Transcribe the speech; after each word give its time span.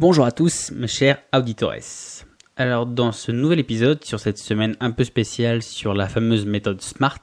Bonjour 0.00 0.24
à 0.24 0.32
tous, 0.32 0.72
mes 0.72 0.88
chers 0.88 1.22
auditores. 1.32 2.24
Alors, 2.56 2.84
dans 2.84 3.12
ce 3.12 3.30
nouvel 3.30 3.60
épisode, 3.60 4.02
sur 4.02 4.18
cette 4.18 4.38
semaine 4.38 4.74
un 4.80 4.90
peu 4.90 5.04
spéciale 5.04 5.62
sur 5.62 5.94
la 5.94 6.08
fameuse 6.08 6.46
méthode 6.46 6.80
SMART, 6.80 7.20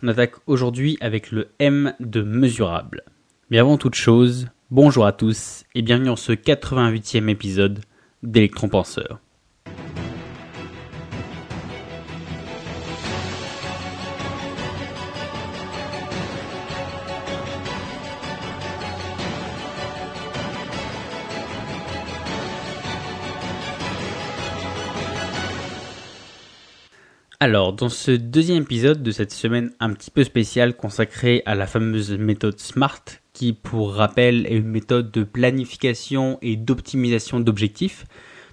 on 0.00 0.06
attaque 0.06 0.36
aujourd'hui 0.46 0.96
avec 1.00 1.32
le 1.32 1.48
M 1.58 1.92
de 1.98 2.22
mesurable. 2.22 3.02
Mais 3.50 3.58
avant 3.58 3.78
toute 3.78 3.96
chose, 3.96 4.46
bonjour 4.70 5.06
à 5.06 5.12
tous 5.12 5.64
et 5.74 5.82
bienvenue 5.82 6.06
dans 6.06 6.14
ce 6.14 6.30
88e 6.30 7.28
épisode 7.28 7.80
d'Electron 8.22 8.68
Penseur. 8.68 9.18
Alors, 27.44 27.74
dans 27.74 27.90
ce 27.90 28.10
deuxième 28.10 28.62
épisode 28.62 29.02
de 29.02 29.10
cette 29.10 29.30
semaine 29.30 29.70
un 29.78 29.92
petit 29.92 30.10
peu 30.10 30.24
spéciale 30.24 30.74
consacrée 30.74 31.42
à 31.44 31.54
la 31.54 31.66
fameuse 31.66 32.12
méthode 32.12 32.58
SMART, 32.58 33.04
qui 33.34 33.52
pour 33.52 33.92
rappel 33.92 34.46
est 34.46 34.56
une 34.56 34.70
méthode 34.70 35.10
de 35.10 35.24
planification 35.24 36.38
et 36.40 36.56
d'optimisation 36.56 37.40
d'objectifs. 37.40 38.06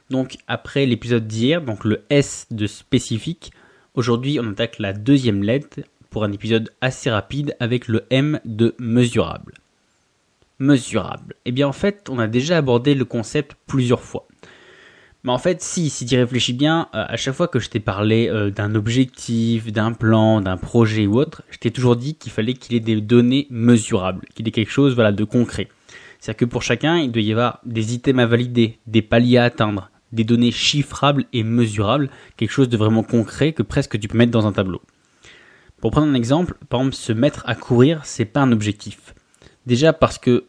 Donc 0.09 0.35
après 0.49 0.85
l'épisode 0.85 1.25
d'hier, 1.25 1.61
donc 1.61 1.85
le 1.85 2.03
S 2.09 2.47
de 2.51 2.67
spécifique, 2.67 3.53
aujourd'hui 3.93 4.41
on 4.41 4.51
attaque 4.51 4.77
la 4.77 4.91
deuxième 4.91 5.41
lettre 5.41 5.79
pour 6.09 6.25
un 6.25 6.33
épisode 6.33 6.69
assez 6.81 7.09
rapide 7.09 7.55
avec 7.61 7.87
le 7.87 8.03
M 8.09 8.41
de 8.43 8.75
mesurable. 8.77 9.53
Mesurable. 10.59 11.35
Eh 11.45 11.53
bien 11.53 11.69
en 11.69 11.71
fait, 11.71 12.09
on 12.09 12.19
a 12.19 12.27
déjà 12.27 12.57
abordé 12.57 12.93
le 12.93 13.05
concept 13.05 13.55
plusieurs 13.67 14.01
fois. 14.01 14.27
Mais 15.23 15.31
en 15.31 15.37
fait, 15.37 15.61
si, 15.61 15.89
si 15.89 16.05
tu 16.05 16.15
réfléchis 16.17 16.53
bien, 16.53 16.87
euh, 16.95 17.05
à 17.07 17.15
chaque 17.15 17.35
fois 17.35 17.47
que 17.47 17.59
je 17.59 17.69
t'ai 17.69 17.79
parlé 17.79 18.27
euh, 18.27 18.49
d'un 18.49 18.73
objectif, 18.73 19.71
d'un 19.71 19.93
plan, 19.93 20.41
d'un 20.41 20.57
projet 20.57 21.05
ou 21.05 21.19
autre, 21.19 21.43
je 21.51 21.57
t'ai 21.59 21.69
toujours 21.69 21.95
dit 21.95 22.15
qu'il 22.15 22.31
fallait 22.31 22.53
qu'il 22.53 22.75
ait 22.75 22.79
des 22.79 22.99
données 22.99 23.47
mesurables, 23.51 24.25
qu'il 24.33 24.47
ait 24.47 24.51
quelque 24.51 24.71
chose 24.71 24.95
voilà, 24.95 25.11
de 25.11 25.23
concret. 25.23 25.67
C'est-à-dire 26.19 26.39
que 26.39 26.45
pour 26.45 26.63
chacun, 26.63 26.97
il 26.97 27.11
doit 27.11 27.21
y 27.21 27.31
avoir 27.31 27.59
des 27.65 27.93
items 27.93 28.23
à 28.23 28.25
valider, 28.25 28.79
des 28.87 29.01
paliers 29.03 29.37
à 29.37 29.43
atteindre, 29.43 29.91
des 30.11 30.23
données 30.23 30.51
chiffrables 30.51 31.25
et 31.33 31.43
mesurables, 31.43 32.09
quelque 32.35 32.51
chose 32.51 32.69
de 32.69 32.77
vraiment 32.77 33.03
concret 33.03 33.53
que 33.53 33.63
presque 33.63 33.99
tu 33.99 34.07
peux 34.07 34.17
mettre 34.17 34.31
dans 34.31 34.47
un 34.47 34.51
tableau. 34.51 34.81
Pour 35.79 35.91
prendre 35.91 36.07
un 36.07 36.13
exemple, 36.13 36.55
par 36.69 36.81
exemple, 36.81 36.95
se 36.95 37.13
mettre 37.13 37.43
à 37.47 37.55
courir, 37.55 38.01
c'est 38.03 38.25
pas 38.25 38.41
un 38.41 38.51
objectif. 38.51 39.15
Déjà 39.65 39.93
parce 39.93 40.17
que 40.17 40.45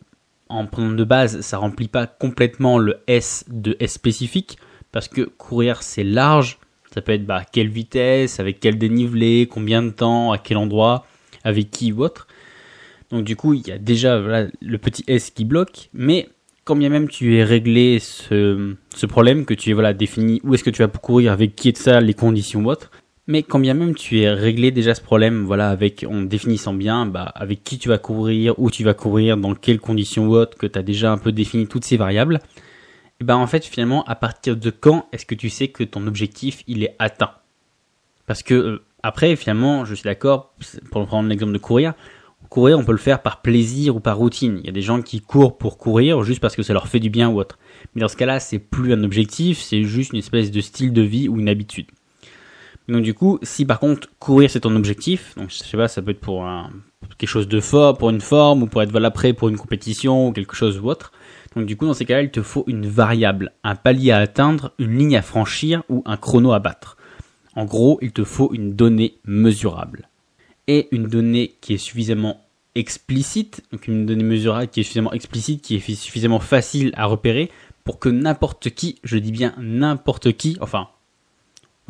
en 0.52 0.66
prenant 0.66 0.92
de 0.92 1.04
base, 1.04 1.40
ça 1.40 1.58
remplit 1.58 1.88
pas 1.88 2.06
complètement 2.06 2.78
le 2.78 2.98
S 3.06 3.44
de 3.48 3.76
S 3.80 3.92
spécifique, 3.92 4.58
parce 4.92 5.08
que 5.08 5.22
courir 5.22 5.82
c'est 5.82 6.04
large, 6.04 6.58
ça 6.92 7.00
peut 7.00 7.12
être 7.12 7.24
bah, 7.24 7.42
quelle 7.50 7.68
vitesse, 7.68 8.38
avec 8.38 8.60
quel 8.60 8.78
dénivelé, 8.78 9.48
combien 9.50 9.82
de 9.82 9.90
temps, 9.90 10.32
à 10.32 10.38
quel 10.38 10.58
endroit, 10.58 11.06
avec 11.42 11.70
qui 11.70 11.92
ou 11.92 12.04
autre. 12.04 12.26
Donc 13.10 13.24
du 13.24 13.34
coup, 13.34 13.54
il 13.54 13.66
y 13.66 13.72
a 13.72 13.78
déjà 13.78 14.18
le 14.20 14.78
petit 14.78 15.04
S 15.06 15.30
qui 15.30 15.44
bloque, 15.44 15.88
mais 15.94 16.28
quand 16.64 16.76
bien 16.76 16.90
même 16.90 17.08
tu 17.08 17.36
es 17.36 17.44
réglé 17.44 17.98
ce, 17.98 18.76
problème, 19.06 19.44
que 19.44 19.54
tu 19.54 19.70
es 19.70 19.72
voilà, 19.72 19.92
défini 19.94 20.40
où 20.44 20.54
est-ce 20.54 20.64
que 20.64 20.70
tu 20.70 20.82
vas 20.82 20.88
courir, 20.88 21.32
avec 21.32 21.56
qui 21.56 21.68
est 21.70 21.76
ça, 21.76 22.00
les 22.00 22.14
conditions 22.14 22.62
ou 22.62 22.70
autre, 22.70 22.90
mais 23.26 23.42
quand 23.42 23.58
bien 23.58 23.74
même 23.74 23.94
tu 23.94 24.20
es 24.20 24.30
réglé 24.30 24.70
déjà 24.70 24.94
ce 24.94 25.00
problème, 25.00 25.44
voilà, 25.44 25.70
avec 25.70 26.04
en 26.08 26.22
définissant 26.22 26.74
bien, 26.74 27.06
bah, 27.06 27.24
avec 27.34 27.62
qui 27.62 27.78
tu 27.78 27.88
vas 27.88 27.98
courir, 27.98 28.58
où 28.58 28.70
tu 28.70 28.84
vas 28.84 28.94
courir, 28.94 29.36
dans 29.36 29.54
quelles 29.54 29.80
conditions 29.80 30.28
ou 30.28 30.36
autres, 30.36 30.58
que 30.58 30.66
tu 30.66 30.78
as 30.78 30.82
déjà 30.82 31.12
un 31.12 31.18
peu 31.18 31.32
défini 31.32 31.66
toutes 31.66 31.84
ces 31.84 31.96
variables, 31.96 32.40
et 33.20 33.24
ben 33.24 33.36
en 33.36 33.46
fait 33.46 33.64
finalement 33.64 34.04
à 34.04 34.14
partir 34.16 34.56
de 34.56 34.70
quand 34.70 35.06
est-ce 35.12 35.26
que 35.26 35.34
tu 35.34 35.50
sais 35.50 35.68
que 35.68 35.84
ton 35.84 36.06
objectif 36.06 36.64
il 36.66 36.82
est 36.82 36.96
atteint? 36.98 37.32
Parce 38.26 38.42
que 38.42 38.54
euh, 38.54 38.84
après 39.02 39.36
finalement, 39.36 39.84
je 39.84 39.94
suis 39.94 40.04
d'accord, 40.04 40.54
pour 40.90 41.06
prendre 41.06 41.28
l'exemple 41.28 41.52
de 41.52 41.58
courir, 41.58 41.94
courir 42.48 42.78
on 42.78 42.84
peut 42.84 42.92
le 42.92 42.98
faire 42.98 43.22
par 43.22 43.40
plaisir 43.40 43.96
ou 43.96 44.00
par 44.00 44.18
routine. 44.18 44.58
Il 44.60 44.66
y 44.66 44.68
a 44.68 44.72
des 44.72 44.82
gens 44.82 45.00
qui 45.00 45.20
courent 45.20 45.56
pour 45.56 45.78
courir 45.78 46.22
juste 46.22 46.40
parce 46.40 46.54
que 46.56 46.62
ça 46.62 46.72
leur 46.72 46.88
fait 46.88 47.00
du 47.00 47.08
bien 47.08 47.30
ou 47.30 47.38
autre. 47.38 47.58
Mais 47.94 48.00
dans 48.00 48.08
ce 48.08 48.16
cas-là, 48.16 48.40
c'est 48.40 48.58
plus 48.58 48.92
un 48.92 49.04
objectif, 49.04 49.60
c'est 49.60 49.84
juste 49.84 50.12
une 50.12 50.18
espèce 50.18 50.50
de 50.50 50.60
style 50.60 50.92
de 50.92 51.02
vie 51.02 51.28
ou 51.28 51.38
une 51.38 51.48
habitude. 51.48 51.86
Donc 52.88 53.02
du 53.02 53.14
coup, 53.14 53.38
si 53.42 53.64
par 53.64 53.78
contre 53.78 54.08
courir 54.18 54.50
c'est 54.50 54.60
ton 54.60 54.74
objectif, 54.76 55.34
donc 55.36 55.50
je 55.50 55.56
sais 55.56 55.76
pas, 55.76 55.88
ça 55.88 56.02
peut 56.02 56.10
être 56.10 56.20
pour 56.20 56.44
quelque 57.18 57.28
chose 57.28 57.48
de 57.48 57.60
fort, 57.60 57.96
pour 57.96 58.10
une 58.10 58.20
forme, 58.20 58.64
ou 58.64 58.66
pour 58.66 58.82
être 58.82 58.90
voilà 58.90 59.10
prêt 59.10 59.32
pour 59.32 59.48
une 59.48 59.56
compétition 59.56 60.28
ou 60.28 60.32
quelque 60.32 60.56
chose 60.56 60.78
ou 60.78 60.88
autre. 60.88 61.12
Donc 61.54 61.66
du 61.66 61.76
coup, 61.76 61.86
dans 61.86 61.94
ces 61.94 62.04
cas-là, 62.04 62.22
il 62.22 62.30
te 62.30 62.42
faut 62.42 62.64
une 62.66 62.86
variable, 62.86 63.52
un 63.62 63.74
palier 63.74 64.10
à 64.10 64.18
atteindre, 64.18 64.72
une 64.78 64.96
ligne 64.98 65.16
à 65.16 65.22
franchir 65.22 65.82
ou 65.88 66.02
un 66.06 66.16
chrono 66.16 66.52
à 66.52 66.58
battre. 66.58 66.96
En 67.54 67.64
gros, 67.66 67.98
il 68.00 68.12
te 68.12 68.24
faut 68.24 68.52
une 68.54 68.74
donnée 68.74 69.18
mesurable. 69.24 70.08
Et 70.68 70.88
une 70.92 71.08
donnée 71.08 71.56
qui 71.60 71.74
est 71.74 71.78
suffisamment 71.78 72.40
explicite, 72.74 73.62
donc 73.70 73.86
une 73.86 74.06
donnée 74.06 74.24
mesurable 74.24 74.68
qui 74.68 74.80
est 74.80 74.82
suffisamment 74.84 75.12
explicite, 75.12 75.60
qui 75.60 75.76
est 75.76 75.94
suffisamment 75.94 76.40
facile 76.40 76.92
à 76.96 77.04
repérer 77.04 77.50
pour 77.84 77.98
que 77.98 78.08
n'importe 78.08 78.70
qui, 78.70 78.98
je 79.04 79.18
dis 79.18 79.32
bien 79.32 79.54
n'importe 79.58 80.32
qui, 80.32 80.56
enfin 80.60 80.88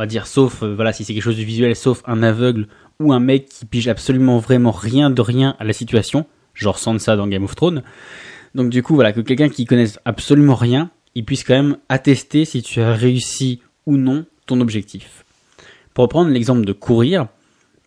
dire 0.07 0.27
sauf 0.27 0.63
euh, 0.63 0.75
voilà 0.75 0.93
si 0.93 1.05
c'est 1.05 1.15
quelque 1.15 1.23
chose 1.23 1.37
de 1.37 1.43
visuel 1.43 1.75
sauf 1.77 2.03
un 2.07 2.23
aveugle 2.23 2.69
ou 3.01 3.13
un 3.13 3.21
mec 3.21 3.47
qui 3.47 3.67
pige 3.67 3.89
absolument 3.89 4.39
vraiment 4.39 4.71
rien 4.71 5.11
de 5.11 5.21
rien 5.21 5.57
à 5.59 5.65
la 5.65 5.73
situation 5.73 6.27
genre 6.55 6.79
Sansa 6.79 7.17
dans 7.17 7.27
Game 7.27 7.45
of 7.45 7.55
Thrones 7.55 7.83
donc 8.55 8.71
du 8.71 8.83
coup 8.83 8.95
voilà 8.95 9.13
que 9.13 9.21
quelqu'un 9.21 9.49
qui 9.49 9.65
connaisse 9.65 9.99
absolument 10.05 10.55
rien 10.55 10.91
il 11.15 11.25
puisse 11.25 11.45
quand 11.45 11.55
même 11.55 11.77
attester 11.89 12.45
si 12.45 12.63
tu 12.63 12.81
as 12.81 12.95
réussi 12.95 13.61
ou 13.87 13.97
non 13.97 14.25
ton 14.47 14.61
objectif 14.61 15.25
pour 15.95 16.03
reprendre 16.03 16.31
l'exemple 16.31 16.65
de 16.65 16.73
courir 16.73 17.27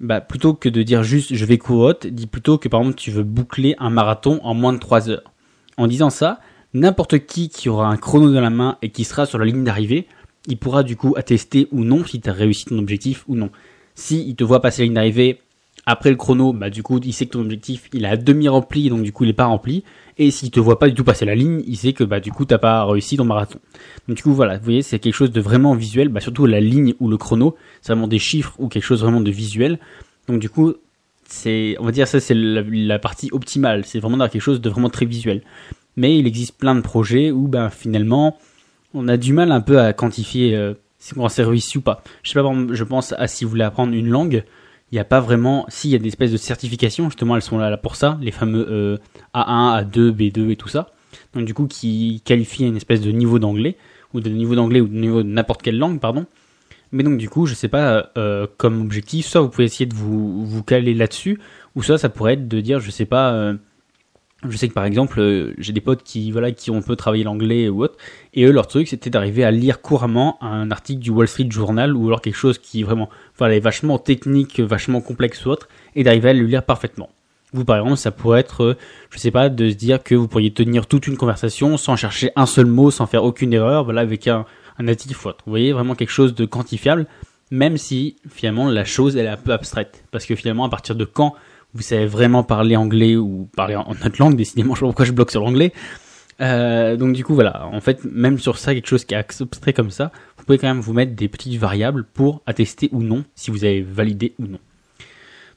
bah, 0.01 0.19
plutôt 0.19 0.53
que 0.53 0.67
de 0.67 0.83
dire 0.83 1.03
juste 1.03 1.33
je 1.33 1.45
vais 1.45 1.57
courir, 1.57 1.95
dis 2.03 2.27
plutôt 2.27 2.57
que 2.57 2.67
par 2.67 2.81
exemple 2.81 2.97
tu 2.97 3.11
veux 3.11 3.23
boucler 3.23 3.75
un 3.79 3.89
marathon 3.89 4.39
en 4.43 4.53
moins 4.53 4.73
de 4.73 4.79
3 4.79 5.09
heures. 5.09 5.31
En 5.77 5.87
disant 5.87 6.09
ça, 6.09 6.39
n'importe 6.73 7.25
qui 7.25 7.49
qui 7.49 7.69
aura 7.69 7.87
un 7.87 7.97
chrono 7.97 8.33
dans 8.33 8.41
la 8.41 8.49
main 8.49 8.77
et 8.81 8.89
qui 8.89 9.05
sera 9.05 9.25
sur 9.25 9.39
la 9.39 9.45
ligne 9.45 9.63
d'arrivée 9.63 10.07
il 10.47 10.57
pourra 10.57 10.83
du 10.83 10.95
coup 10.95 11.13
attester 11.17 11.67
ou 11.71 11.83
non 11.83 12.05
si 12.05 12.21
tu 12.21 12.29
as 12.29 12.33
réussi 12.33 12.65
ton 12.65 12.77
objectif 12.77 13.23
ou 13.27 13.35
non. 13.35 13.49
Si 13.95 14.27
il 14.27 14.35
te 14.35 14.43
voit 14.43 14.61
passer 14.61 14.81
la 14.81 14.85
ligne 14.85 14.95
d'arrivée 14.95 15.39
après 15.85 16.09
le 16.09 16.15
chrono, 16.15 16.51
bah 16.51 16.69
du 16.69 16.81
coup 16.83 16.99
il 17.03 17.13
sait 17.13 17.25
que 17.25 17.31
ton 17.31 17.41
objectif 17.41 17.89
il 17.93 18.05
est 18.05 18.07
à 18.07 18.17
demi 18.17 18.47
rempli 18.47 18.89
donc 18.89 19.03
du 19.03 19.11
coup 19.11 19.23
il 19.23 19.29
est 19.29 19.33
pas 19.33 19.45
rempli. 19.45 19.83
Et 20.17 20.31
s'il 20.31 20.49
te 20.49 20.59
voit 20.59 20.79
pas 20.79 20.87
du 20.87 20.95
tout 20.95 21.03
passer 21.03 21.25
la 21.25 21.35
ligne, 21.35 21.61
il 21.67 21.77
sait 21.77 21.93
que 21.93 22.03
bah 22.03 22.19
du 22.19 22.31
coup 22.31 22.45
t'as 22.45 22.57
pas 22.57 22.85
réussi 22.85 23.17
ton 23.17 23.25
marathon. 23.25 23.59
Donc 24.07 24.17
du 24.17 24.23
coup 24.23 24.33
voilà, 24.33 24.57
vous 24.57 24.63
voyez 24.63 24.81
c'est 24.81 24.99
quelque 24.99 25.13
chose 25.13 25.31
de 25.31 25.41
vraiment 25.41 25.75
visuel, 25.75 26.09
bah 26.09 26.21
surtout 26.21 26.45
la 26.45 26.59
ligne 26.59 26.93
ou 26.99 27.07
le 27.07 27.17
chrono, 27.17 27.55
c'est 27.81 27.93
vraiment 27.93 28.07
des 28.07 28.19
chiffres 28.19 28.55
ou 28.57 28.67
quelque 28.67 28.83
chose 28.83 29.01
vraiment 29.01 29.21
de 29.21 29.31
visuel. 29.31 29.79
Donc 30.27 30.39
du 30.39 30.49
coup 30.49 30.73
c'est, 31.27 31.75
on 31.79 31.85
va 31.85 31.91
dire 31.91 32.07
ça 32.07 32.19
c'est 32.19 32.35
la, 32.35 32.99
partie 32.99 33.29
optimale, 33.31 33.83
c'est 33.85 33.99
vraiment 33.99 34.27
quelque 34.27 34.41
chose 34.41 34.61
de 34.61 34.69
vraiment 34.69 34.89
très 34.89 35.05
visuel. 35.05 35.41
Mais 35.97 36.17
il 36.17 36.27
existe 36.27 36.57
plein 36.57 36.75
de 36.75 36.81
projets 36.81 37.31
où 37.31 37.47
ben 37.47 37.69
finalement 37.69 38.37
on 38.95 39.07
a 39.07 39.17
du 39.17 39.33
mal 39.33 39.51
un 39.51 39.61
peu 39.61 39.79
à 39.79 39.93
quantifier 39.93 40.55
euh, 40.55 40.73
si 40.97 41.13
on 41.17 41.27
s'est 41.29 41.43
réussi 41.43 41.77
ou 41.77 41.81
pas. 41.81 42.01
Je 42.23 42.31
sais 42.31 42.41
pas, 42.41 42.51
je 42.71 42.83
pense 42.83 43.13
à 43.13 43.27
si 43.27 43.43
vous 43.43 43.51
voulez 43.51 43.63
apprendre 43.63 43.93
une 43.93 44.09
langue, 44.09 44.43
il 44.91 44.95
n'y 44.95 44.99
a 44.99 45.05
pas 45.05 45.19
vraiment, 45.19 45.65
s'il 45.67 45.91
y 45.91 45.95
a 45.95 45.99
des 45.99 46.07
espèces 46.07 46.31
de 46.31 46.37
certifications, 46.37 47.09
justement 47.09 47.35
elles 47.35 47.41
sont 47.41 47.57
là, 47.57 47.75
pour 47.77 47.95
ça, 47.95 48.17
les 48.21 48.31
fameux 48.31 48.65
euh, 48.69 48.97
A1, 49.33 49.83
A2, 49.83 50.11
B2 50.11 50.49
et 50.51 50.55
tout 50.55 50.69
ça. 50.69 50.91
Donc 51.33 51.45
du 51.45 51.53
coup 51.53 51.67
qui 51.67 52.21
qualifient 52.25 52.65
une 52.65 52.77
espèce 52.77 53.01
de 53.01 53.11
niveau 53.11 53.37
d'anglais, 53.37 53.77
ou 54.13 54.21
de 54.21 54.29
niveau 54.29 54.55
d'anglais 54.55 54.81
ou 54.81 54.87
de 54.87 54.95
niveau 54.95 55.21
de 55.21 55.27
n'importe 55.27 55.61
quelle 55.61 55.77
langue, 55.77 55.99
pardon. 55.99 56.25
Mais 56.91 57.03
donc 57.03 57.17
du 57.17 57.29
coup, 57.29 57.45
je 57.45 57.53
sais 57.53 57.67
pas, 57.67 58.11
euh, 58.17 58.47
comme 58.57 58.81
objectif, 58.81 59.25
soit 59.25 59.41
vous 59.41 59.49
pouvez 59.49 59.65
essayer 59.65 59.85
de 59.85 59.93
vous, 59.93 60.45
vous 60.45 60.63
caler 60.63 60.93
là-dessus, 60.93 61.39
ou 61.75 61.83
soit 61.83 61.97
ça 61.97 62.09
pourrait 62.09 62.33
être 62.33 62.47
de 62.47 62.61
dire, 62.61 62.79
je 62.79 62.89
sais 62.91 63.05
pas, 63.05 63.33
euh, 63.33 63.55
je 64.49 64.57
sais 64.57 64.67
que 64.67 64.73
par 64.73 64.85
exemple, 64.85 65.19
euh, 65.19 65.53
j'ai 65.57 65.73
des 65.73 65.81
potes 65.81 66.03
qui 66.03 66.31
voilà 66.31 66.51
qui 66.51 66.71
ont 66.71 66.77
un 66.77 66.81
peu 66.81 66.95
travaillé 66.95 67.23
l'anglais 67.23 67.69
ou 67.69 67.83
autre, 67.83 67.97
et 68.33 68.45
eux 68.45 68.51
leur 68.51 68.67
truc 68.67 68.87
c'était 68.87 69.09
d'arriver 69.09 69.43
à 69.43 69.51
lire 69.51 69.81
couramment 69.81 70.37
un 70.41 70.71
article 70.71 70.99
du 70.99 71.09
Wall 71.09 71.27
Street 71.27 71.47
Journal 71.49 71.95
ou 71.95 72.07
alors 72.07 72.21
quelque 72.21 72.35
chose 72.35 72.57
qui 72.57 72.83
vraiment 72.83 73.09
voilà 73.37 73.55
est 73.55 73.59
vachement 73.59 73.97
technique, 73.97 74.59
vachement 74.59 75.01
complexe 75.01 75.45
ou 75.45 75.49
autre, 75.49 75.67
et 75.95 76.03
d'arriver 76.03 76.29
à 76.29 76.33
le 76.33 76.43
lire 76.45 76.63
parfaitement. 76.63 77.09
Vous 77.53 77.63
par 77.63 77.77
exemple, 77.77 77.97
ça 77.97 78.11
pourrait 78.11 78.41
être, 78.41 78.63
euh, 78.63 78.77
je 79.11 79.17
sais 79.17 79.31
pas, 79.31 79.49
de 79.49 79.69
se 79.69 79.75
dire 79.75 80.03
que 80.03 80.15
vous 80.15 80.27
pourriez 80.27 80.51
tenir 80.51 80.87
toute 80.87 81.07
une 81.07 81.15
conversation 81.15 81.77
sans 81.77 81.95
chercher 81.95 82.31
un 82.35 82.45
seul 82.45 82.65
mot, 82.65 82.91
sans 82.91 83.05
faire 83.05 83.23
aucune 83.23 83.53
erreur, 83.53 83.85
voilà 83.85 84.01
avec 84.01 84.27
un, 84.27 84.45
un 84.77 84.87
ou 84.87 85.27
autre. 85.27 85.43
Vous 85.45 85.51
voyez 85.51 85.71
vraiment 85.71 85.95
quelque 85.95 86.09
chose 86.09 86.35
de 86.35 86.45
quantifiable, 86.45 87.07
même 87.51 87.77
si 87.77 88.17
finalement 88.29 88.69
la 88.69 88.83
chose 88.83 89.15
elle 89.15 89.25
est 89.25 89.29
un 89.29 89.37
peu 89.37 89.53
abstraite, 89.53 90.03
parce 90.11 90.25
que 90.25 90.35
finalement 90.35 90.65
à 90.65 90.69
partir 90.69 90.95
de 90.95 91.05
quand 91.05 91.35
vous 91.75 91.81
savez 91.81 92.07
vraiment 92.07 92.43
parler 92.43 92.75
anglais 92.75 93.15
ou 93.15 93.49
parler 93.55 93.75
en 93.75 93.91
autre 93.91 94.15
langue, 94.19 94.35
décidément, 94.35 94.73
je 94.73 94.79
sais 94.79 94.85
pas 94.85 94.87
pourquoi 94.87 95.05
je 95.05 95.11
bloque 95.11 95.31
sur 95.31 95.41
l'anglais. 95.41 95.73
Euh, 96.41 96.97
donc 96.97 97.13
du 97.13 97.23
coup 97.23 97.33
voilà, 97.33 97.67
en 97.67 97.79
fait 97.79 98.03
même 98.03 98.39
sur 98.39 98.57
ça 98.57 98.73
quelque 98.73 98.87
chose 98.87 99.05
qui 99.05 99.13
est 99.13 99.17
abstrait 99.17 99.71
comme 99.71 99.89
ça, 99.89 100.11
vous 100.37 100.43
pouvez 100.43 100.57
quand 100.57 100.67
même 100.67 100.81
vous 100.81 100.91
mettre 100.91 101.15
des 101.15 101.29
petites 101.29 101.57
variables 101.57 102.03
pour 102.03 102.41
attester 102.45 102.89
ou 102.91 103.01
non 103.01 103.23
si 103.35 103.51
vous 103.51 103.63
avez 103.63 103.81
validé 103.81 104.33
ou 104.39 104.47
non. 104.47 104.59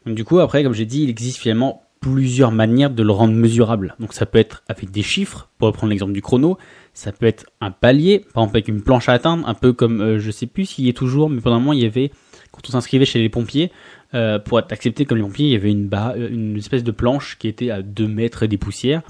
Donc 0.07 0.15
du 0.15 0.25
coup 0.25 0.39
après 0.39 0.63
comme 0.63 0.75
j'ai 0.75 0.87
dit 0.87 1.03
il 1.03 1.11
existe 1.11 1.39
finalement 1.39 1.83
plusieurs 2.01 2.53
manières 2.53 2.91
de 2.91 3.03
le 3.03 3.11
rendre 3.11 3.35
mesurable. 3.35 3.97
Donc 3.99 4.13
ça 4.13 4.25
peut 4.25 4.39
être 4.39 4.63
avec 4.69 4.91
des 4.93 5.03
chiffres, 5.03 5.49
pour 5.59 5.67
reprendre 5.67 5.91
l'exemple 5.91 6.13
du 6.13 6.23
chrono, 6.23 6.59
ça 6.95 7.13
peut 7.13 7.27
être 7.27 7.47
un 7.61 7.71
palier, 7.73 8.21
par 8.33 8.45
exemple 8.45 8.57
avec 8.59 8.69
une 8.69 8.83
planche 8.83 9.09
à 9.09 9.15
atteindre, 9.15 9.49
un 9.49 9.55
peu 9.55 9.73
comme, 9.73 10.01
euh, 10.01 10.19
je 10.19 10.31
sais 10.31 10.47
plus 10.47 10.67
s'il 10.67 10.87
y 10.87 10.89
est 10.89 10.97
toujours, 10.97 11.29
mais 11.29 11.41
pendant 11.41 11.57
un 11.57 11.61
moment 11.61 11.73
il 11.73 11.81
y 11.81 11.87
avait, 11.87 12.13
quand 12.53 12.61
on 12.69 12.73
s'inscrivait 12.73 13.05
chez 13.05 13.19
les 13.19 13.29
pompiers, 13.29 13.73
euh, 14.15 14.39
pour 14.39 14.59
être 14.59 14.73
accepté 14.73 15.05
comme 15.05 15.19
les 15.19 15.25
pompiers, 15.25 15.47
il 15.47 15.53
y 15.53 15.57
avait 15.57 15.71
une, 15.71 15.91
euh, 15.93 16.29
une 16.31 16.57
espèce 16.57 16.83
de 16.83 16.91
planche 16.91 17.37
qui 17.39 17.49
était 17.49 17.71
à 17.71 17.83
2 17.83 18.09
mètres 18.09 18.47
des 18.47 18.57
poussières. 18.57 19.03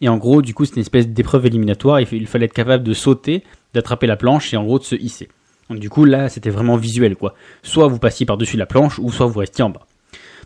Et 0.00 0.08
en 0.08 0.16
gros, 0.16 0.42
du 0.42 0.54
coup, 0.54 0.64
c'est 0.64 0.76
une 0.76 0.82
espèce 0.82 1.08
d'épreuve 1.08 1.46
éliminatoire. 1.46 2.00
Il 2.00 2.26
fallait 2.26 2.46
être 2.46 2.52
capable 2.52 2.84
de 2.84 2.92
sauter, 2.92 3.42
d'attraper 3.74 4.06
la 4.06 4.16
planche 4.16 4.52
et 4.52 4.56
en 4.56 4.64
gros 4.64 4.78
de 4.78 4.84
se 4.84 4.94
hisser. 4.94 5.28
Donc 5.70 5.78
du 5.78 5.90
coup, 5.90 6.04
là, 6.04 6.28
c'était 6.28 6.50
vraiment 6.50 6.76
visuel, 6.76 7.16
quoi. 7.16 7.34
Soit 7.62 7.88
vous 7.88 7.98
passiez 7.98 8.26
par-dessus 8.26 8.56
la 8.56 8.66
planche, 8.66 8.98
ou 8.98 9.10
soit 9.10 9.26
vous 9.26 9.40
restiez 9.40 9.64
en 9.64 9.70
bas. 9.70 9.86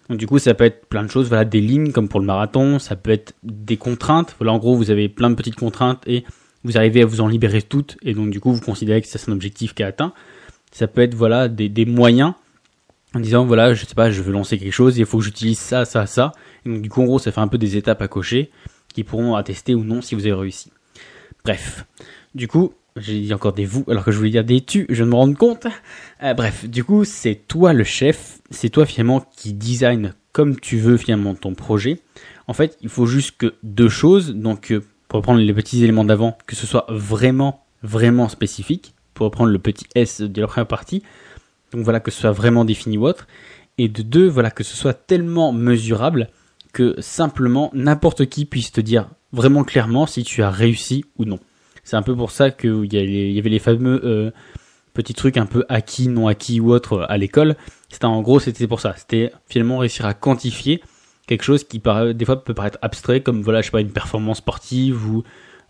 Donc 0.09 0.19
du 0.19 0.27
coup, 0.27 0.39
ça 0.39 0.55
peut 0.55 0.65
être 0.65 0.87
plein 0.87 1.03
de 1.05 1.09
choses, 1.09 1.29
voilà, 1.29 1.45
des 1.45 1.61
lignes 1.61 1.93
comme 1.93 2.09
pour 2.09 2.21
le 2.21 2.27
marathon, 2.27 2.79
ça 2.79 2.97
peut 2.97 3.11
être 3.11 3.35
des 3.45 3.77
contraintes. 3.77 4.35
Voilà, 4.39 4.53
en 4.53 4.59
gros, 4.59 4.75
vous 4.75 4.91
avez 4.91 5.09
plein 5.09 5.31
de 5.31 5.35
petites 5.35 5.57
contraintes 5.57 6.03
et 6.07 6.25
vous 6.65 6.77
arrivez 6.77 7.03
à 7.03 7.07
vous 7.07 7.21
en 7.21 7.29
libérer 7.29 7.63
toutes, 7.63 7.97
et 8.03 8.13
donc 8.13 8.31
du 8.31 8.41
coup, 8.41 8.53
vous 8.53 8.61
considérez 8.61 9.01
que 9.01 9.09
c'est 9.09 9.29
un 9.29 9.33
objectif 9.33 9.75
qui 9.75 9.83
est 9.83 9.87
atteint. 9.87 10.13
Ça 10.73 10.87
peut 10.87 11.03
être 11.03 11.15
voilà 11.15 11.49
des, 11.49 11.69
des 11.69 11.85
moyens 11.85 12.35
en 13.15 13.21
disant 13.21 13.45
voilà, 13.45 13.75
je 13.75 13.85
sais 13.85 13.95
pas, 13.95 14.11
je 14.11 14.23
veux 14.23 14.33
lancer 14.33 14.59
quelque 14.59 14.73
chose, 14.73 14.99
il 14.99 15.07
faut 15.07 15.19
que 15.19 15.25
j'utilise 15.25 15.59
ça, 15.59 15.85
ça, 15.85 16.07
ça. 16.07 16.33
Donc 16.65 16.83
du 16.83 16.89
coup, 16.89 17.03
en 17.03 17.07
gros, 17.07 17.19
ça 17.19 17.33
fait 17.33 17.41
un 17.41 17.49
peu 17.49 17.59
des 17.59 17.77
étapes 17.77 18.03
à 18.03 18.09
cocher 18.09 18.51
qui 18.93 19.05
pourront 19.05 19.35
attester 19.35 19.75
ou 19.75 19.85
non 19.85 20.01
si 20.01 20.15
vous 20.15 20.23
avez 20.23 20.35
réussi. 20.35 20.71
Bref, 21.45 21.87
du 22.35 22.49
coup, 22.49 22.73
j'ai 22.97 23.21
dit 23.21 23.33
encore 23.35 23.53
des 23.53 23.65
vous 23.65 23.85
alors 23.89 24.05
que 24.05 24.11
je 24.11 24.19
voulais 24.19 24.31
dire 24.31 24.45
des 24.45 24.61
tu, 24.61 24.87
je 24.89 25.05
me 25.05 25.15
rends 25.15 25.33
compte. 25.33 25.67
Euh, 26.23 26.35
bref, 26.35 26.69
du 26.69 26.85
coup, 26.85 27.05
c'est 27.05 27.35
toi 27.35 27.73
le 27.73 27.85
chef, 27.85 28.39
c'est 28.51 28.69
toi 28.69 28.87
finalement 28.87 29.25
qui 29.37 29.53
design 29.53 30.15
comme 30.33 30.59
tu 30.59 30.79
veux 30.79 30.97
finalement 30.97 31.35
ton 31.35 31.55
projet. 31.55 32.01
En 32.47 32.53
fait, 32.53 32.77
il 32.81 32.89
faut 32.89 33.07
juste 33.07 33.37
que 33.37 33.55
deux 33.63 33.89
choses, 33.89 34.35
donc 34.35 34.71
euh, 34.73 34.85
pour 35.09 35.19
reprendre 35.19 35.41
les 35.41 35.55
petits 35.55 35.83
éléments 35.83 36.05
d'avant, 36.05 36.37
que 36.47 36.57
ce 36.57 36.67
soit 36.67 36.87
vraiment, 36.89 37.65
vraiment 37.83 38.29
spécifique, 38.29 38.95
pour 39.15 39.25
reprendre 39.25 39.51
le 39.51 39.59
petit 39.59 39.87
S 39.95 40.21
de 40.21 40.41
la 40.41 40.47
première 40.47 40.69
partie, 40.69 41.03
donc 41.73 41.83
voilà, 41.83 42.01
que 42.01 42.11
ce 42.11 42.21
soit 42.21 42.33
vraiment 42.33 42.65
défini 42.65 42.99
ou 42.99 43.07
autre, 43.07 43.27
et 43.79 43.89
de 43.89 44.03
deux, 44.03 44.29
voilà, 44.29 44.51
que 44.51 44.65
ce 44.65 44.77
soit 44.77 44.95
tellement 44.95 45.53
mesurable 45.53 46.29
que 46.73 46.95
simplement 47.01 47.71
n'importe 47.75 48.27
qui 48.27 48.45
puisse 48.45 48.73
te 48.73 48.81
dire 48.81 49.09
vraiment 49.33 49.65
clairement 49.65 50.07
si 50.07 50.23
tu 50.23 50.43
as 50.43 50.51
réussi 50.51 51.05
ou 51.19 51.25
non. 51.25 51.39
C'est 51.83 51.97
un 51.97 52.03
peu 52.03 52.15
pour 52.15 52.31
ça 52.31 52.51
qu'il 52.51 52.93
y, 52.93 53.39
avait 53.39 53.49
les 53.49 53.59
fameux 53.59 54.01
euh, 54.05 54.31
petits 54.95 55.15
trucs 55.15 55.37
un 55.37 55.47
peu 55.47 55.65
acquis, 55.69 56.09
non 56.09 56.29
acquis 56.29 56.61
ou 56.61 56.73
autres 56.73 57.07
à 57.09 57.17
l'école. 57.17 57.57
C'était 57.89 58.05
en 58.05 58.21
gros, 58.23 58.39
c'était 58.39 58.67
pour 58.67 58.81
ça. 58.81 58.95
C'était 58.97 59.33
finalement 59.49 59.79
réussir 59.79 60.07
à 60.07 60.15
quantifier 60.15 60.83
quelque 61.27 61.43
chose 61.43 61.65
qui 61.65 61.81
des 62.15 62.25
fois 62.25 62.45
peut 62.45 62.55
paraître 62.55 62.79
abstrait, 62.83 63.23
comme 63.23 63.43
voilà, 63.43 63.61
je 63.61 63.67
sais 63.67 63.71
pas, 63.71 63.81
une 63.81 63.93
performance 63.93 64.39
sportive 64.39 65.07
ou 65.09 65.23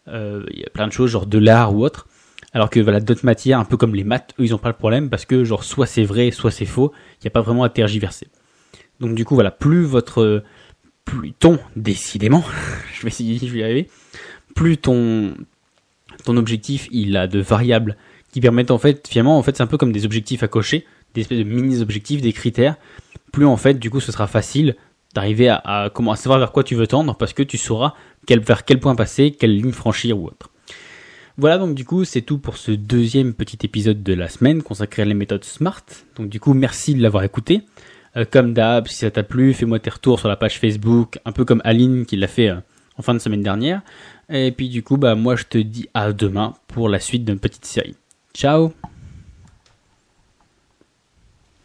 euh, 0.09 0.45
il 0.51 0.61
y 0.61 0.65
a 0.65 0.71
plein 0.71 0.87
de 0.87 0.93
choses, 0.93 1.11
genre 1.11 1.27
de 1.27 1.39
l'art 1.39 1.75
ou 1.75 1.85
autre. 1.85 2.07
Alors 2.53 2.71
que 2.71 2.81
voilà, 2.81 3.01
d'autres 3.01 3.25
matières, 3.25 3.59
un 3.59 3.65
peu 3.65 3.77
comme 3.77 3.95
les 3.95 4.05
maths, 4.05 4.35
eux, 4.39 4.45
ils 4.45 4.55
ont 4.55 4.59
pas 4.59 4.69
le 4.69 4.75
problème 4.75 5.09
parce 5.09 5.25
que 5.25 5.45
genre 5.45 5.65
soit 5.65 5.87
c'est 5.87 6.05
vrai, 6.05 6.31
soit 6.31 6.51
c'est 6.51 6.67
faux. 6.67 6.93
Il 7.19 7.25
n'y 7.25 7.29
a 7.29 7.31
pas 7.31 7.43
vraiment 7.43 7.63
à 7.63 7.69
tergiverser. 7.69 8.29
Donc 8.99 9.15
du 9.15 9.25
coup, 9.25 9.35
voilà, 9.35 9.51
plus 9.51 9.85
votre 9.85 10.43
plus 11.05 11.33
ton, 11.33 11.59
décidément, 11.77 12.45
je 12.95 13.03
vais 13.03 13.09
essayer, 13.09 13.39
je 13.39 13.53
vais 13.53 13.61
y 13.61 13.63
arriver, 13.63 13.91
plus 14.55 14.77
ton, 14.77 15.35
ton 16.25 16.37
objectif, 16.37 16.89
il 16.91 17.17
a 17.17 17.27
de 17.27 17.41
variables 17.41 17.97
qui 18.33 18.41
permettent 18.41 18.71
en 18.71 18.79
fait, 18.79 19.09
finalement, 19.09 19.39
en 19.39 19.43
fait, 19.43 19.57
c'est 19.57 19.63
un 19.63 19.67
peu 19.67 19.77
comme 19.77 19.93
des 19.93 20.05
objectifs 20.05 20.43
à 20.43 20.49
cocher, 20.49 20.87
des 21.15 21.23
espèces 21.23 21.39
de 21.39 21.45
mini-objectifs, 21.45 22.21
des 22.21 22.33
critères, 22.33 22.77
plus 23.33 23.47
en 23.47 23.57
fait, 23.57 23.75
du 23.75 23.91
coup, 23.91 24.01
ce 24.01 24.13
sera 24.13 24.27
facile 24.27 24.77
d'arriver 25.15 25.49
à, 25.49 25.91
comment, 25.93 26.13
à 26.13 26.17
savoir 26.17 26.39
vers 26.39 26.53
quoi 26.53 26.63
tu 26.63 26.77
veux 26.77 26.87
tendre 26.87 27.17
parce 27.17 27.33
que 27.33 27.43
tu 27.43 27.59
sauras 27.59 27.95
vers 28.29 28.65
quel 28.65 28.79
point 28.79 28.95
passer, 28.95 29.33
quelle 29.33 29.57
ligne 29.57 29.73
franchir 29.73 30.17
ou 30.17 30.27
autre. 30.27 30.50
Voilà 31.37 31.59
donc 31.59 31.75
du 31.75 31.85
coup 31.85 32.05
c'est 32.05 32.23
tout 32.23 32.39
pour 32.39 32.57
ce 32.57 32.73
deuxième 32.73 33.35
petit 33.35 33.59
épisode 33.65 34.03
de 34.03 34.15
la 34.15 34.29
semaine 34.29 34.63
consacré 34.63 35.03
à 35.03 35.05
les 35.05 35.15
méthodes 35.15 35.45
SMART. 35.45 35.85
Donc 36.17 36.29
du 36.29 36.41
coup 36.41 36.55
merci 36.55 36.95
de 36.95 37.03
l'avoir 37.03 37.25
écouté. 37.25 37.63
Euh, 38.17 38.25
comme 38.29 38.53
d'hab, 38.53 38.89
si 38.89 38.97
ça 38.97 39.11
t'a 39.11 39.23
plu, 39.23 39.55
fais-moi 39.55 39.79
tes 39.79 39.91
retours 39.91 40.19
sur 40.19 40.29
la 40.29 40.37
page 40.37 40.59
Facebook, 40.59 41.19
un 41.25 41.33
peu 41.33 41.45
comme 41.45 41.63
Aline 41.65 42.07
qui 42.07 42.17
l'a 42.17 42.27
fait 42.27 42.49
euh, 42.49 42.57
en 42.97 43.03
fin 43.03 43.15
de 43.15 43.21
semaine 43.21 43.43
dernière. 43.43 43.83
Et 44.29 44.53
puis 44.53 44.69
du 44.69 44.83
coup, 44.83 44.97
bah 44.97 45.15
moi 45.15 45.37
je 45.37 45.45
te 45.45 45.59
dis 45.59 45.89
à 45.95 46.13
demain 46.13 46.55
pour 46.69 46.89
la 46.89 47.01
suite 47.01 47.25
d'une 47.25 47.39
petite 47.39 47.65
série. 47.65 47.97
Ciao 48.35 48.73